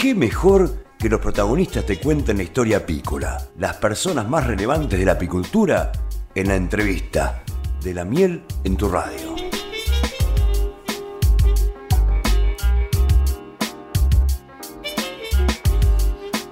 [0.00, 3.36] ¿Qué mejor que los protagonistas te cuenten la historia apícola?
[3.58, 5.92] Las personas más relevantes de la apicultura
[6.34, 7.44] en la entrevista
[7.82, 9.36] de la miel en tu radio.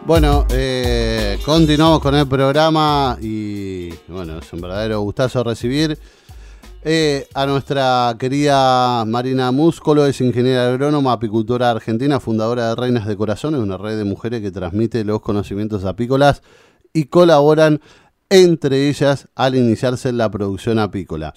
[0.05, 5.99] Bueno, eh, continuamos con el programa y bueno, es un verdadero gustazo recibir
[6.85, 13.17] eh, a nuestra querida Marina Múscolo, es ingeniera agrónoma, apicultora argentina, fundadora de Reinas de
[13.17, 16.43] Corazones, una red de mujeres que transmite los conocimientos apícolas
[16.93, 17.81] y colaboran
[18.31, 21.35] entre ellas al iniciarse la producción apícola.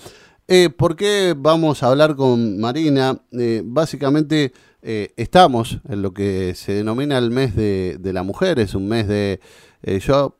[0.47, 3.21] Eh, ¿Por qué vamos a hablar con Marina?
[3.31, 4.53] Eh, básicamente
[4.83, 9.39] estamos en lo que se denomina el mes de, la mujer, es un mes de,
[9.99, 10.37] yo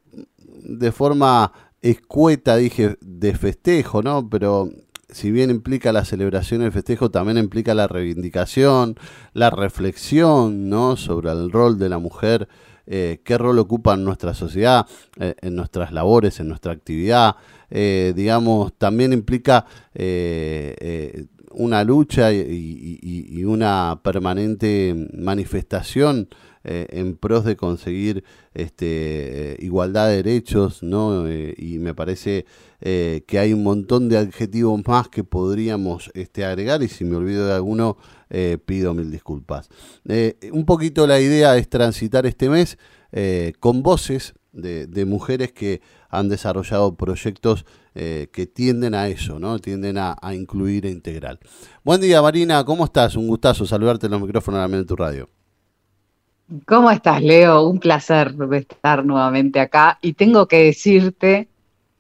[0.64, 4.28] de forma escueta dije de festejo, ¿no?
[4.30, 4.70] Pero
[5.12, 8.96] si bien implica la celebración y el festejo, también implica la reivindicación,
[9.34, 10.98] la reflexión, ¿no?
[10.98, 12.48] Sobre el rol de la mujer
[12.88, 14.86] eh, qué rol ocupa en nuestra sociedad,
[15.18, 17.36] eh, en nuestras labores, en nuestra actividad.
[17.70, 19.66] Eh, digamos, también implica
[21.54, 26.28] una lucha y, una permanente manifestación
[26.64, 28.24] en pros de conseguir
[28.54, 31.32] este, igualdad de derechos, ¿no?
[31.32, 32.46] y me parece
[32.80, 37.48] que hay un montón de adjetivos más que podríamos este, agregar, y si me olvido
[37.48, 37.98] de alguno,
[38.34, 39.68] eh, pido mil disculpas.
[40.08, 42.78] Eh, un poquito la idea es transitar este mes
[43.12, 49.60] eh, con voces de, mujeres que han desarrollado proyectos que tienden a eso, ¿no?
[49.60, 51.40] Tienden a, incluir e integrar.
[51.84, 53.18] Buen día, Marina, ¿cómo estás?
[53.18, 55.41] Un gustazo saludarte en los micrófonos de la tu radio.
[56.66, 57.68] ¿Cómo estás, Leo?
[57.68, 61.48] Un placer estar nuevamente acá y tengo que decirte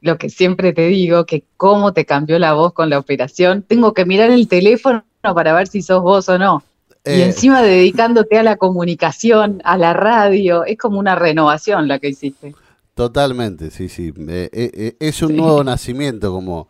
[0.01, 3.61] lo que siempre te digo, que cómo te cambió la voz con la operación.
[3.61, 6.63] Tengo que mirar el teléfono para ver si sos vos o no.
[7.05, 11.99] y eh, encima dedicándote a la comunicación, a la radio, es como una renovación la
[11.99, 12.55] que hiciste.
[12.95, 14.11] Totalmente, sí, sí.
[14.27, 16.67] Eh, eh, es un nuevo nacimiento, como,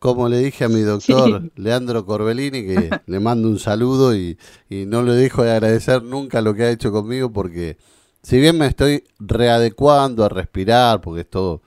[0.00, 4.36] como le dije a mi doctor Leandro Corbellini, que le mando un saludo y,
[4.68, 7.76] no le dejo de agradecer nunca lo que ha hecho conmigo, porque
[8.22, 11.62] si bien me estoy readecuando a respirar, porque es todo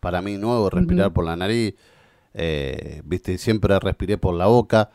[0.00, 1.74] para mí nuevo, respirar por la nariz,
[3.04, 4.90] viste, siempre respiré por la boca.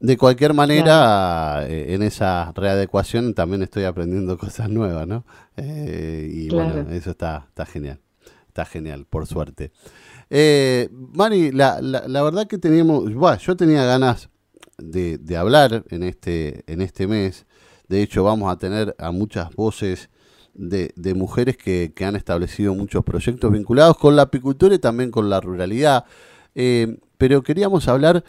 [0.00, 5.24] De cualquier manera, eh, en esa readecuación también estoy aprendiendo cosas nuevas, ¿no?
[5.56, 8.00] Eh, y bueno, eso está, está genial,
[8.46, 9.72] está genial, por suerte.
[10.30, 13.04] Eh, Mari, la, la, verdad que teníamos,
[13.40, 14.28] yo tenía ganas
[14.76, 17.46] de, de, hablar en este, en este mes.
[17.88, 20.10] De hecho, vamos a tener a muchas voces
[20.54, 25.10] de, de mujeres que, que, han establecido muchos proyectos vinculados con la apicultura y también
[25.10, 26.04] con la ruralidad.
[27.16, 28.24] pero queríamos hablar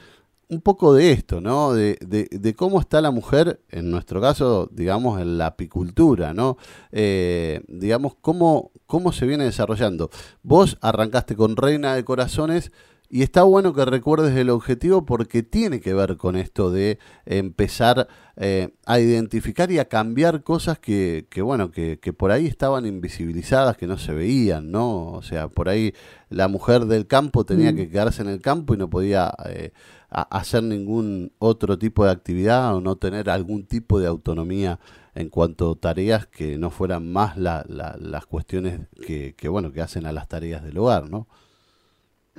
[0.50, 1.74] un poco de esto, ¿no?
[1.74, 6.58] De, de, cómo está la mujer, en nuestro caso, digamos, en la apicultura, ¿no?
[6.92, 10.10] Eh, digamos, cómo, cómo se viene desarrollando.
[10.42, 12.72] Vos arrancaste con Reina de Corazones
[13.12, 18.08] y está bueno que recuerdes el objetivo porque tiene que ver con esto de empezar
[18.40, 22.86] eh, a identificar y a cambiar cosas que, que bueno, que, que, por ahí estaban
[22.86, 25.12] invisibilizadas, que no se veían, ¿no?
[25.12, 25.94] O sea, por ahí
[26.30, 27.76] la mujer del campo tenía mm.
[27.76, 29.34] que quedarse en el campo y no podía...
[29.50, 29.72] Eh,
[30.10, 34.80] hacer ningún otro tipo de actividad o no tener algún tipo de autonomía
[35.14, 40.12] en cuanto a tareas que no fueran más las cuestiones que, bueno que hacen a
[40.12, 41.28] las tareas del hogar, ¿no?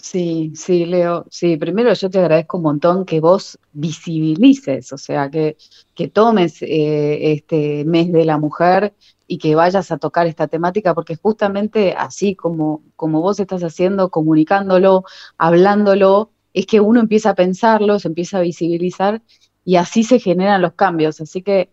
[0.02, 1.26] Sí, sí, Leo.
[1.30, 5.56] Sí, primero yo te agradezco un montón que vos visibilices, o sea, que,
[5.94, 8.94] que tomes eh, este mes de la mujer
[9.26, 14.10] y que vayas a tocar esta temática, porque justamente así como, como vos estás haciendo,
[14.10, 15.04] comunicándolo,
[15.36, 19.22] hablándolo, es que uno empieza a pensarlo, se empieza a visibilizar
[19.64, 21.20] y así se generan los cambios.
[21.20, 21.70] Así que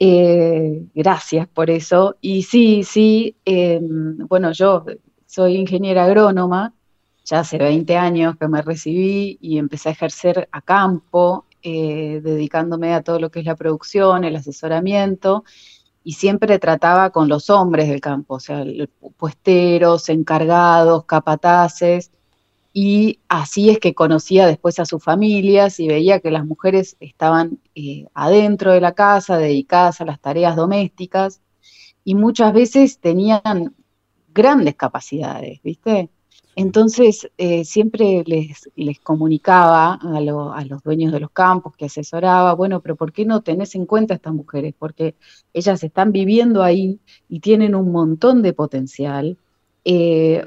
[0.00, 2.16] eh, gracias por eso.
[2.20, 4.84] Y sí, sí, em, bueno, yo
[5.26, 6.74] soy ingeniera agrónoma,
[7.26, 12.94] ya hace 20 años que me recibí y empecé a ejercer a campo, eh, dedicándome
[12.94, 15.44] a todo lo que es la producción, el asesoramiento,
[16.04, 18.64] y siempre trataba con los hombres del campo, o sea,
[19.16, 22.12] puesteros, encargados, capataces,
[22.72, 27.58] y así es que conocía después a sus familias y veía que las mujeres estaban
[27.74, 31.40] eh, adentro de la casa, dedicadas a las tareas domésticas
[32.04, 33.74] y muchas veces tenían
[34.32, 36.10] grandes capacidades, ¿viste?
[36.56, 40.16] Entonces eh, siempre les, les comunicaba a,
[40.56, 43.86] a, los dueños de los campos que asesoraba, bueno, pero ¿por qué no tenés en
[43.86, 44.74] cuenta a estas mujeres?
[44.76, 45.14] Porque
[45.52, 46.98] ellas están viviendo ahí
[47.28, 49.38] y tienen un montón de potencial
[49.88, 50.44] eh,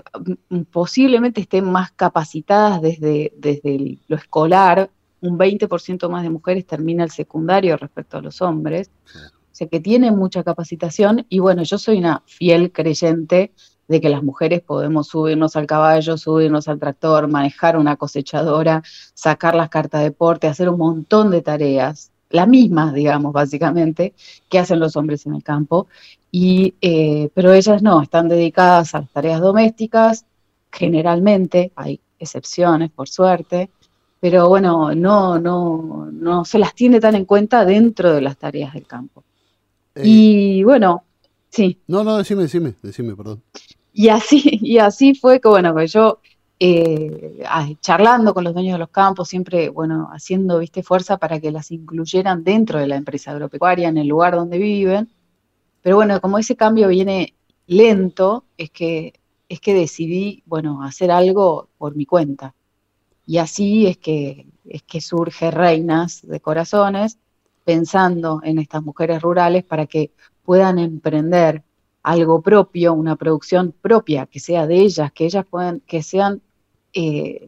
[0.69, 4.91] posiblemente estén más capacitadas desde, desde lo escolar,
[5.21, 8.91] un 20% más de mujeres termina el secundario respecto a los hombres.
[9.15, 13.53] O sea, que tienen mucha capacitación y bueno, yo soy una fiel creyente
[13.89, 18.83] de que las mujeres podemos subirnos al caballo, subirnos al tractor, manejar una cosechadora,
[19.13, 24.13] sacar las cartas de deporte, hacer un montón de tareas, las mismas, digamos, básicamente,
[24.47, 25.87] que hacen los hombres en el campo.
[26.31, 30.25] Y, eh, pero ellas no, están dedicadas a las tareas domésticas,
[30.71, 33.71] generalmente, hay excepciones, por suerte,
[34.19, 38.73] pero bueno, no, no, no se las tiene tan en cuenta dentro de las tareas
[38.73, 39.23] del campo.
[39.95, 41.05] Eh, y bueno,
[41.49, 41.79] sí.
[41.87, 43.41] No, no, decime, decime, decime, perdón.
[43.99, 46.19] Y así, y así fue que, bueno, que yo
[46.57, 47.43] eh,
[47.81, 51.69] charlando con los dueños de los campos, siempre, bueno, haciendo, viste, fuerza para que las
[51.69, 55.09] incluyeran dentro de la empresa agropecuaria, en el lugar donde viven.
[55.81, 57.35] Pero bueno, como ese cambio viene
[57.67, 59.19] lento, es que,
[59.49, 62.55] es que decidí, bueno, hacer algo por mi cuenta.
[63.25, 67.17] Y así es que, es que surge Reinas de Corazones,
[67.65, 70.13] pensando en estas mujeres rurales para que
[70.45, 71.63] puedan emprender
[72.03, 76.41] algo propio, una producción propia, que sea de ellas, que ellas puedan, que sean,
[76.93, 77.47] eh,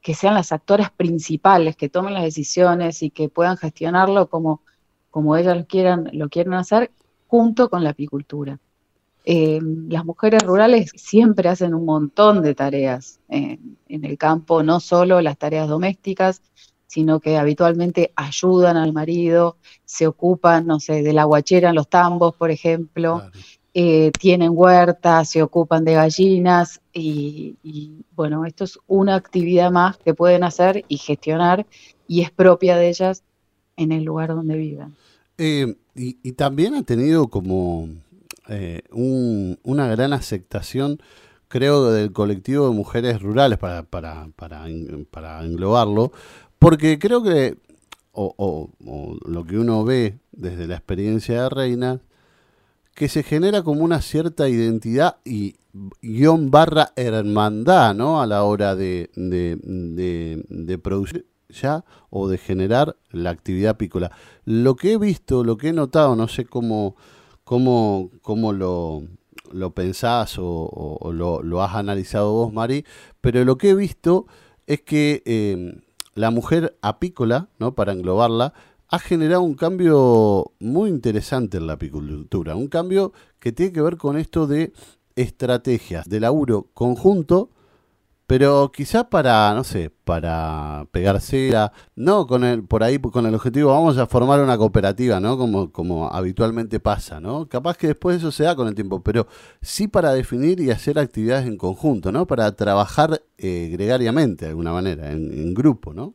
[0.00, 4.62] que sean las actoras principales, que tomen las decisiones y que puedan gestionarlo como,
[5.10, 6.90] como ellas lo quieran, lo quieran hacer,
[7.26, 8.58] junto con la apicultura.
[9.24, 15.20] Eh, las mujeres rurales siempre hacen un montón de tareas en el campo, no solo
[15.20, 16.40] las tareas domésticas,
[16.90, 21.88] sino que habitualmente ayudan al marido, se ocupan, no sé, de la guachera en los
[21.88, 23.30] tambos, por ejemplo,
[23.72, 27.56] eh, tienen huertas, se ocupan de gallinas y,
[28.16, 31.66] bueno, esto es una actividad más que pueden hacer y gestionar
[32.08, 33.22] y es propia de ellas
[33.76, 34.94] en el lugar donde viven.
[35.38, 37.88] Eh, y, también ha tenido como
[38.48, 41.00] eh, una gran aceptación,
[41.48, 44.26] creo, del colectivo de mujeres rurales, para
[45.42, 46.12] englobarlo,
[46.58, 47.56] porque creo que,
[48.12, 48.68] o,
[49.24, 52.00] lo que uno ve desde la experiencia de Reina,
[53.00, 55.54] que se genera como una cierta identidad y
[56.02, 58.20] guion barra hermandad, ¿no?
[58.20, 64.12] A la hora de, de, de producir ya o de generar la actividad apícola.
[64.44, 66.94] Lo que he visto, lo que he notado, no sé cómo
[67.50, 69.04] cómo, cómo lo,
[69.50, 72.84] lo pensás o, lo, has analizado vos, Mari,
[73.22, 74.26] pero lo que he visto
[74.66, 75.80] es que em,
[76.14, 77.74] la mujer apícola, ¿no?
[77.74, 78.52] para englobarla,
[78.90, 83.96] ha generado un cambio muy interesante en la apicultura, un cambio que tiene que ver
[83.96, 84.72] con esto de
[85.16, 87.50] estrategias de laburo conjunto
[88.30, 93.34] pero quizá para, no sé, para pegar cera, no con el, por ahí con el
[93.34, 95.36] objetivo, vamos a formar una cooperativa, ¿no?
[95.36, 97.48] Como, como habitualmente pasa, ¿no?
[97.48, 99.26] Capaz que después eso se da con el tiempo, pero
[99.62, 102.28] sí para definir y hacer actividades en conjunto, ¿no?
[102.28, 106.14] Para trabajar eh, gregariamente de alguna manera, en, grupo, ¿no?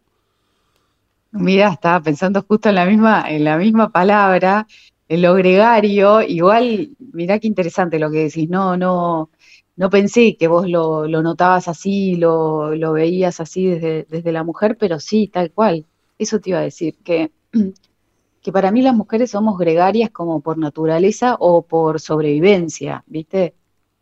[1.37, 4.67] Mira, estaba pensando justo en la misma, en la misma palabra,
[5.09, 9.29] en lo gregario, igual, mirá qué interesante lo que decís, no, no,
[9.75, 14.77] no pensé que vos lo, notabas así, lo, lo veías así desde, desde, la mujer,
[14.79, 15.85] pero sí, tal cual.
[16.17, 17.31] Eso te iba a decir, que,
[18.41, 23.55] que para mí las mujeres somos gregarias como por naturaleza o por sobrevivencia, ¿viste?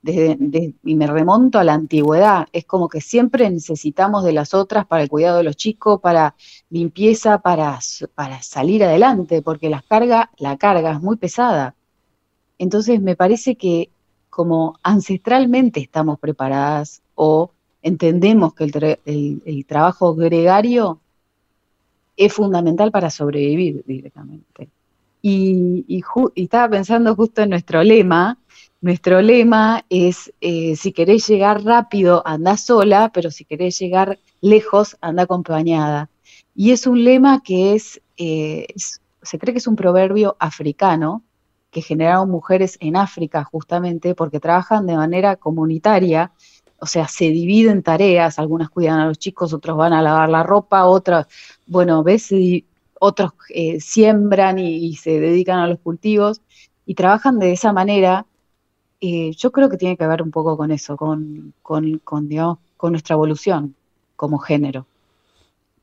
[0.06, 5.04] Y me remonto a la antigüedad, es como que siempre necesitamos de las otras para
[5.04, 6.36] el cuidado de los chicos, para
[6.70, 7.80] limpieza, para,
[8.14, 11.76] para salir adelante, porque la carga, la carga es muy pesada.
[12.58, 13.90] Entonces me parece que
[14.30, 17.52] como ancestralmente estamos preparadas o
[17.84, 18.64] entendemos que
[19.06, 21.00] el, trabajo gregario
[22.18, 24.70] es fundamental para sobrevivir directamente.
[25.22, 26.02] Y,
[26.36, 28.40] estaba pensando justo en nuestro lema.
[28.84, 34.98] Nuestro lema es, eh, si querés llegar rápido, anda sola, pero si querés llegar lejos,
[35.00, 36.10] anda acompañada.
[36.54, 41.24] Y es un lema que es, eh, se cree que es un proverbio africano,
[41.72, 46.34] que generaron mujeres en África justamente porque trabajan de manera comunitaria,
[46.78, 50.44] o sea, se dividen tareas, algunas cuidan a los chicos, otros van a lavar la
[50.44, 51.28] ropa, otras,
[51.68, 52.34] bueno, ves,
[53.00, 56.42] otros eh, siembran y, se dedican a los cultivos
[56.86, 58.26] y trabajan de esa manera.
[59.06, 62.30] Eh, yo creo que tiene que ver un poco con eso, con, con, con,
[62.78, 63.76] con nuestra evolución
[64.16, 64.86] como género.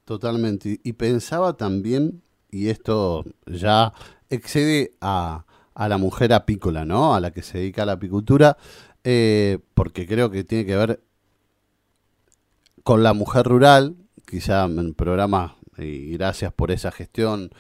[0.06, 0.80] Totalmente.
[0.82, 3.92] Y pensaba también, y esto ya
[4.30, 7.14] excede a, a la mujer apícola, ¿no?
[7.14, 8.56] A la que se dedica a la apicultura,
[9.04, 11.02] eh, porque creo que tiene que ver
[12.84, 13.96] con la mujer rural,
[14.26, 17.50] quizá en programa, y gracias por esa gestión,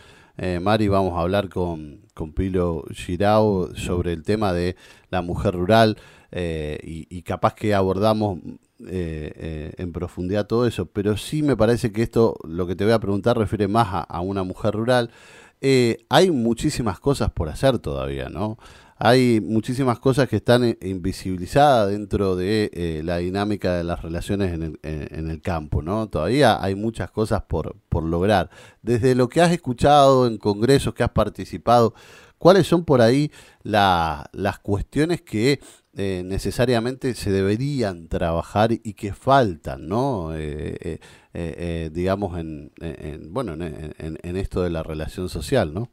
[0.40, 4.76] eh, Mari, vamos a hablar con, con Pilo Girao sobre el tema de
[5.10, 5.96] la mujer rural
[6.32, 8.38] eh, y, capaz que abordamos
[8.78, 12.98] en profundidad todo eso, pero sí me parece que esto, lo que te voy a
[12.98, 15.10] preguntar, refiere más a una mujer rural
[15.60, 18.58] eh, hay muchísimas cosas por hacer todavía, ¿no?
[19.02, 24.52] Hay muchísimas cosas que están eh, invisibilizadas dentro de eh, la dinámica de las relaciones
[24.52, 26.08] en el, en el, campo, ¿no?
[26.10, 28.50] Todavía hay muchas cosas por, por lograr.
[28.82, 31.94] Desde lo que has escuchado en congresos que has participado,
[32.36, 35.60] ¿cuáles son por ahí las cuestiones que
[35.96, 40.30] eh, necesariamente se deberían trabajar y que faltan, ¿no?
[40.36, 41.00] Eh,
[41.34, 42.72] eh, digamos, en,
[43.30, 45.90] bueno, en, esto de la relación social, ¿no?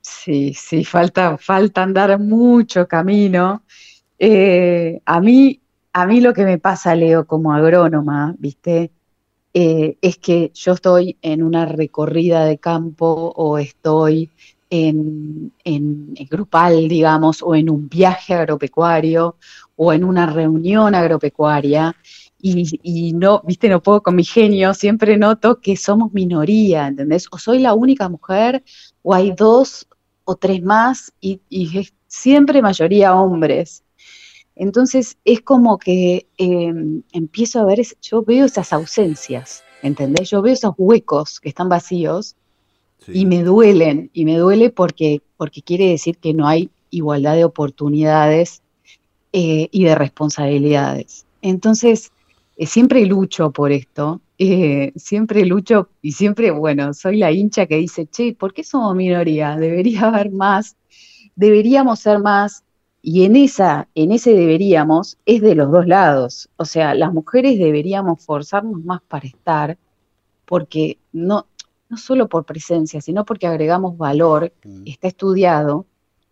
[0.00, 3.62] Sí, sí, falta, falta andar mucho camino.
[5.04, 5.60] a mí,
[5.92, 8.92] a mí lo que me pasa, Leo, como agrónoma, ¿viste?
[9.54, 14.30] es que yo estoy en una recorrida de campo o estoy
[14.70, 15.52] en,
[16.30, 19.36] grupal, digamos, o en un viaje agropecuario
[19.76, 21.96] o en una reunión agropecuaria.
[22.40, 27.26] Y, no, viste, no puedo con mi genio, siempre noto que somos minoría, ¿entendés?
[27.32, 28.62] O soy la única mujer,
[29.02, 29.88] o hay dos
[30.24, 33.82] o tres más, y, es siempre mayoría hombres.
[34.54, 40.30] Entonces es como que em, empiezo a ver, yo veo esas ausencias, ¿entendés?
[40.30, 42.36] Yo veo esos huecos que están vacíos
[43.06, 47.44] y me duelen, y me duele porque, porque quiere decir que no hay igualdad de
[47.44, 48.62] oportunidades
[49.32, 51.26] eh, y de responsabilidades.
[51.42, 52.10] Entonces,
[52.58, 57.76] eh, siempre lucho por esto, eh, siempre lucho y siempre, bueno, soy la hincha que
[57.76, 59.56] dice, che, ¿por qué somos minoría?
[59.56, 60.76] Debería haber más,
[61.36, 62.64] deberíamos ser más,
[63.00, 66.50] y en esa, en ese deberíamos, es de los dos lados.
[66.56, 69.78] O sea, las mujeres deberíamos forzarnos más para estar,
[70.44, 71.46] porque no,
[71.88, 74.82] no solo por presencia, sino porque agregamos valor, mm.
[74.86, 75.86] está estudiado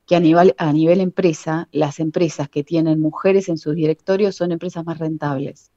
[0.07, 4.51] que a nivel, a nivel empresa, las empresas que tienen mujeres en sus directorios son
[4.51, 5.71] empresas más rentables.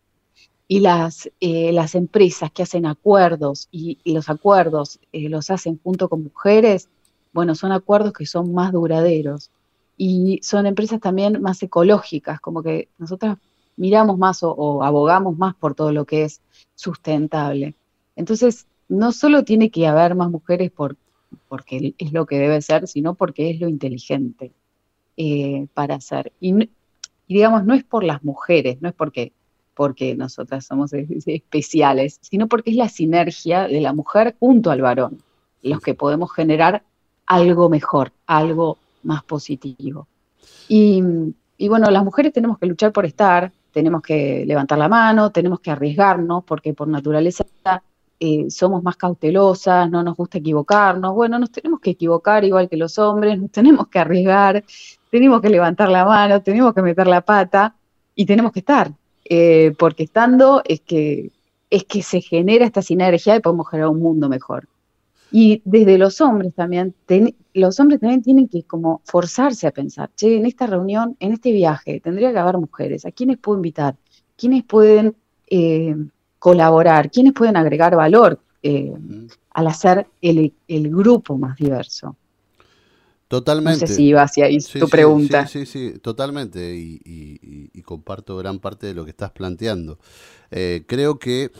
[0.70, 6.08] Y las, eh, las empresas que hacen acuerdos y, los acuerdos eh, los hacen junto
[6.08, 6.88] con mujeres,
[7.34, 9.52] bueno, son acuerdos que son más duraderos.
[9.98, 13.38] Y son empresas también más ecológicas, como que nosotras
[13.76, 16.40] miramos más o abogamos más por todo lo que es
[16.76, 17.76] sustentable.
[18.16, 20.98] Entonces, no solo tiene que haber más mujeres por,
[21.48, 24.52] porque es lo que debe ser, sino porque es lo inteligente
[25.16, 26.34] eh, para hacer.
[26.42, 26.70] Y,
[27.28, 29.32] digamos, no es por las mujeres, no es porque,
[29.80, 35.24] porque nosotras somos especiales, sino porque es la sinergia de la mujer junto al varón,
[35.62, 36.84] los que podemos generar
[37.26, 40.06] algo mejor, algo más positivo.
[40.68, 41.02] Y,
[41.58, 45.62] y bueno, las mujeres tenemos que luchar por estar, tenemos que levantar la mano, tenemos
[45.62, 47.46] que arriesgarnos, porque por naturaleza
[48.20, 51.14] eh, somos más cautelosas, no nos gusta equivocarnos.
[51.14, 54.62] Bueno, nos tenemos que equivocar igual que los hombres, nos tenemos que arriesgar,
[55.10, 57.78] tenemos que levantar la mano, tenemos que meter la pata
[58.14, 58.92] y tenemos que estar,
[59.30, 61.32] eh, porque estando es que,
[61.70, 64.68] es que se genera esta sinergia y podemos generar un mundo mejor.
[65.32, 66.96] Y desde los hombres también,
[67.54, 71.52] los hombres también tienen que como forzarse a pensar, che, en esta reunión, en este
[71.52, 73.96] viaje, tendría que haber mujeres, ¿a quiénes puedo invitar?
[74.36, 75.16] ¿Quiénes pueden
[75.48, 75.96] eh,
[76.40, 78.94] colaborar, quiénes pueden agregar valor eh,
[79.52, 82.16] al hacer el, grupo más diverso.
[83.30, 83.82] Totalmente.
[83.82, 85.46] No sé si iba hacia ahí tu pregunta.
[85.46, 86.76] Sí, sí, sí, totalmente.
[86.76, 89.98] Y, comparto gran parte de lo que estás planteando.
[90.52, 91.52] Eh, creo que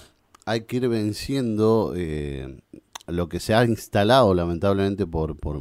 [0.46, 2.60] hay que ir venciendo eh,
[3.08, 5.60] lo que se ha instalado lamentablemente por, por,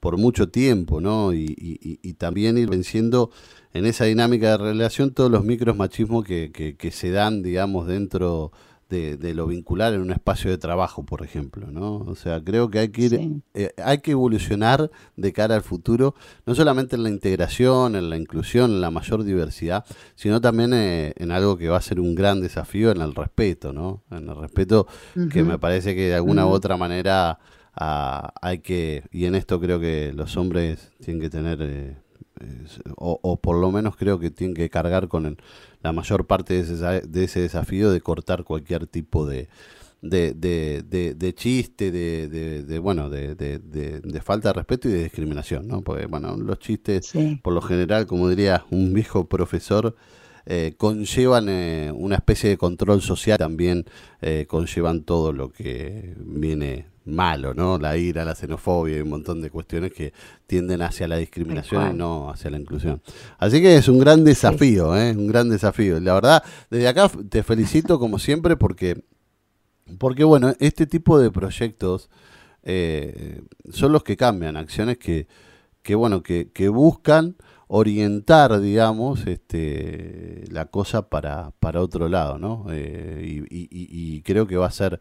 [0.00, 1.32] por, mucho tiempo, ¿no?
[1.32, 3.30] Y, también ir venciendo
[3.72, 8.50] en esa dinámica de relación todos los micros machismos que, que, se dan, digamos, dentro
[8.50, 8.52] de,
[8.90, 11.96] lo vincular en un espacio de trabajo, por ejemplo, ¿no?
[11.96, 16.14] O sea, creo que hay que ir, eh, hay que evolucionar de cara al futuro,
[16.46, 21.14] no solamente en la integración, en la inclusión, en la mayor diversidad, sino también eh,
[21.16, 24.02] en algo que va a ser un gran desafío, en el respeto, ¿no?
[24.10, 24.86] En el respeto
[25.32, 27.38] que me parece que de alguna u otra manera
[27.74, 31.58] ah, hay que, y en esto creo que los hombres tienen que tener...
[31.60, 32.03] Eh,
[32.96, 35.36] o, por lo menos creo que tienen que cargar con
[35.82, 36.76] la mayor parte de ese,
[37.06, 39.48] de ese, desafío de cortar cualquier tipo de,
[40.02, 45.82] de, de, chiste, de, bueno, de, falta de respeto y de discriminación, ¿no?
[45.82, 47.12] Porque, bueno, los chistes,
[47.42, 49.94] por lo general, como diría un viejo profesor,
[50.46, 53.86] eh, conllevan eh, una especie de control social, también
[54.20, 57.78] eh, conllevan todo lo que viene malo, ¿no?
[57.78, 60.12] La ira, la xenofobia y un montón de cuestiones que
[60.46, 63.02] tienden hacia la discriminación y no hacia la inclusión.
[63.38, 65.12] Así que es un gran desafío, ¿eh?
[65.12, 66.00] Un gran desafío.
[66.00, 69.04] La verdad, desde acá te felicito como siempre porque,
[69.98, 72.08] porque bueno, este tipo de proyectos
[72.62, 75.26] eh, son los que cambian, acciones que,
[75.82, 82.66] que bueno, que, que buscan orientar, digamos, este, la cosa para, para otro lado, ¿no?
[82.70, 85.00] Eh, y, y, y, creo que va a ser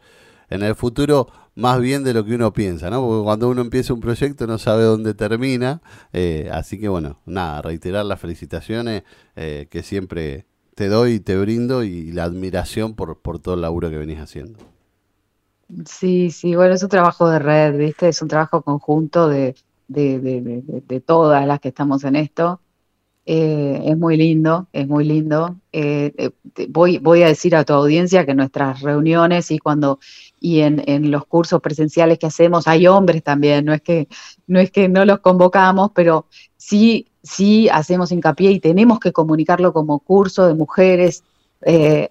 [0.50, 3.06] en el futuro más bien de lo que uno piensa, ¿no?
[3.06, 5.82] Porque cuando uno empieza un proyecto no sabe dónde termina.
[6.12, 9.04] Eh, así que bueno, nada, reiterar las felicitaciones
[9.36, 10.46] eh, que siempre
[10.76, 14.20] te doy y te brindo y la admiración por, por todo el laburo que venís
[14.20, 14.60] haciendo.
[15.86, 18.10] Sí, sí, bueno, es un trabajo de red, ¿viste?
[18.10, 19.56] Es un trabajo conjunto de,
[19.88, 22.60] de, todas las que estamos en esto.
[23.26, 25.56] Eh, es muy lindo, es muy lindo.
[26.70, 30.00] Voy, voy a decir a tu audiencia que nuestras reuniones y cuando
[30.44, 34.10] y en, en, los cursos presenciales que hacemos hay hombres también, no es que
[34.46, 36.26] no es que no los convocamos, pero
[36.58, 41.24] sí, sí hacemos hincapié y tenemos que comunicarlo como curso de mujeres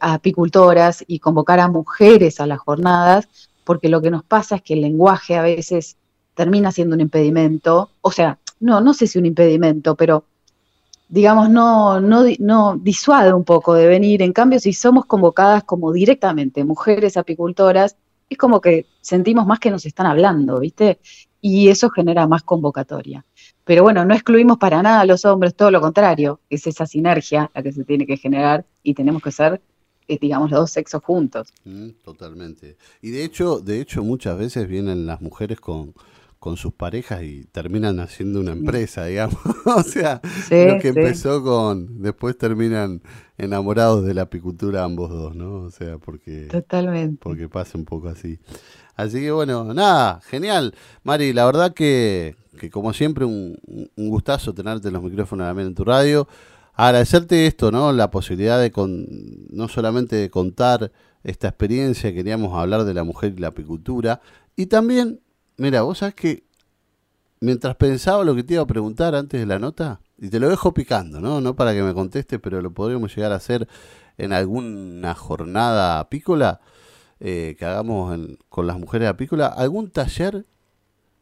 [0.01, 3.29] apicultoras y convocar a mujeres a las jornadas,
[3.65, 5.99] porque lo que nos pasa es que el lenguaje a veces
[6.35, 10.25] termina siendo un impedimento, o sea, no, no sé si un impedimento, pero
[11.11, 14.23] digamos, no, no, no disuade un poco de venir.
[14.23, 17.97] En cambio, si somos convocadas como directamente mujeres apicultoras,
[18.33, 20.99] es como que sentimos más que nos están hablando, ¿viste?
[21.41, 23.25] Y eso genera más convocatoria.
[23.65, 27.51] Pero bueno, no excluimos para nada a los hombres, todo lo contrario, es esa sinergia
[27.55, 29.61] la que se tiene que generar y tenemos que ser,
[30.09, 31.53] eh, digamos, los dos sexos juntos.
[31.65, 32.77] Mm, totalmente.
[33.01, 35.95] Y de hecho, de hecho, muchas veces vienen las mujeres con,
[36.43, 39.39] con sus parejas y terminan haciendo una empresa, digamos.
[39.65, 40.21] o sea,
[40.51, 43.01] lo que empezó con, después terminan
[43.39, 45.61] enamorados de la apicultura ambos dos, ¿no?
[45.61, 47.17] O sea, porque Totalmente.
[47.23, 48.41] porque pasa un poco así.
[48.97, 50.75] Así que bueno, nada, genial.
[51.05, 53.57] Mari, la verdad que, que como siempre un,
[53.95, 56.27] un gustazo tenerte en los micrófonos también en tu radio.
[56.75, 57.93] Agradecerte esto, ¿no?
[57.93, 59.07] La posibilidad de con,
[59.51, 60.91] no solamente de contar
[61.23, 64.21] esta experiencia, queríamos hablar de la mujer y la apicultura,
[64.57, 65.21] y también
[65.57, 66.45] Mira, vos sabés que
[67.41, 70.49] mientras pensaba lo que te iba a preguntar antes de la nota, y te lo
[70.49, 71.41] dejo picando, ¿no?
[71.41, 73.69] No para que me contestes, pero lo podríamos llegar a hacer
[74.19, 76.61] en alguna jornada apícola
[77.19, 78.19] eh, que hagamos
[78.49, 80.47] con las mujeres apícola, algún taller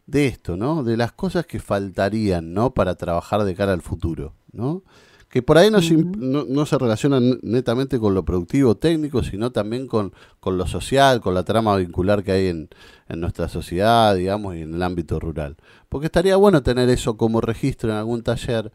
[0.07, 0.83] de esto, ¿no?
[0.85, 2.75] De las cosas que faltarían, ¿no?
[2.75, 4.83] Para trabajar de cara al futuro, ¿no?
[5.31, 9.87] Que por ahí no, se, no, se relaciona netamente con lo productivo técnico, sino también
[9.87, 12.69] con, con lo social, con la trama vincular que hay en,
[13.09, 15.57] en, nuestra sociedad, digamos, y en el ámbito rural.
[15.89, 18.73] Porque estaría bueno tener eso como registro en algún taller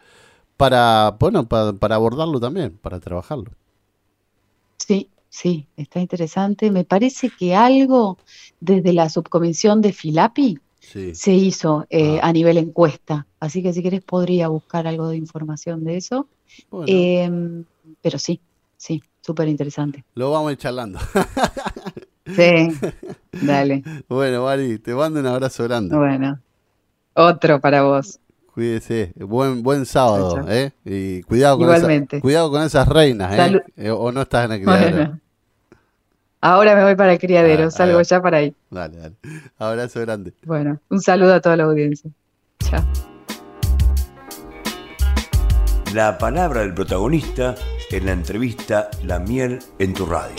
[0.55, 3.51] para, bueno, para, para abordarlo también, para trabajarlo.
[4.77, 6.71] Sí, sí, está interesante.
[6.71, 8.17] Me parece que algo
[8.61, 12.29] desde la subcomisión de Filapi se hizo eh, ah.
[12.29, 13.25] a nivel encuesta.
[13.39, 16.27] Así que si querés podría buscar algo de información de eso.
[16.87, 17.65] Em,
[18.01, 18.39] pero sí,
[18.77, 20.03] sí, súper interesante.
[20.15, 20.99] Lo vamos a ir charlando.
[22.25, 22.69] sí,
[23.31, 23.83] dale.
[24.07, 25.95] Bueno, Mari, te mando un abrazo grande.
[25.95, 26.39] Bueno,
[27.13, 28.19] otro para vos.
[28.53, 30.71] Cuídese, buen buen sábado, ¿eh?
[30.85, 33.61] Y cuidado con, cuidado con esas reinas, ¿eh?
[33.75, 33.91] ¿eh?
[33.91, 35.19] O no estás en el criadero.
[36.45, 38.53] Ahora me voy para el criadero, ah, salgo ya para ahí.
[38.69, 39.15] Dale, dale.
[39.57, 40.31] Abrazo grande.
[40.43, 42.11] Bueno, un saludo a toda la audiencia.
[42.59, 42.85] Chao.
[45.95, 47.55] La palabra del protagonista
[47.89, 50.35] en la entrevista La miel en tu radio.